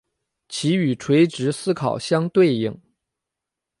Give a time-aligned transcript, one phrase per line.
[0.49, 2.75] 其与垂直思考相对应。